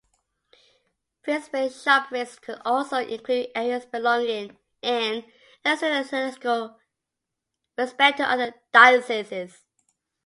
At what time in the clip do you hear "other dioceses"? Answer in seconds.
8.27-9.63